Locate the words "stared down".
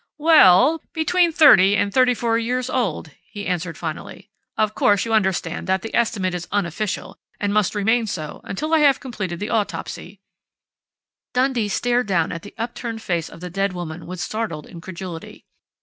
11.69-12.31